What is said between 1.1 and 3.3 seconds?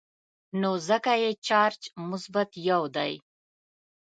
یې چارج مثبت یو دی.